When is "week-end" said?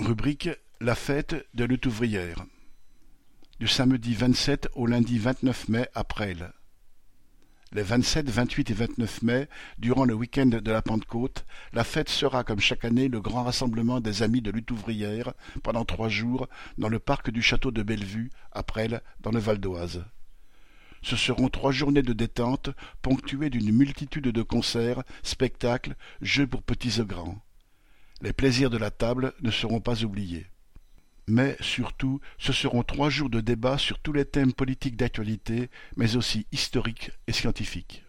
10.14-10.46